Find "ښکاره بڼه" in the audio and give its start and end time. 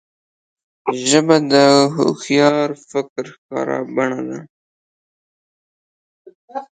3.33-4.21